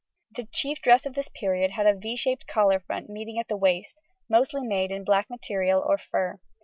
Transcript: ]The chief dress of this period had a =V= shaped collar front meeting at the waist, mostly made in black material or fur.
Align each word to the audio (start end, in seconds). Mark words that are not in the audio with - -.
]The 0.35 0.47
chief 0.51 0.81
dress 0.81 1.05
of 1.05 1.13
this 1.13 1.29
period 1.29 1.69
had 1.69 1.85
a 1.85 1.93
=V= 1.95 2.15
shaped 2.15 2.47
collar 2.47 2.79
front 2.79 3.07
meeting 3.07 3.37
at 3.37 3.47
the 3.47 3.55
waist, 3.55 4.01
mostly 4.27 4.61
made 4.63 4.89
in 4.89 5.03
black 5.03 5.29
material 5.29 5.79
or 5.79 5.99
fur. 5.99 6.39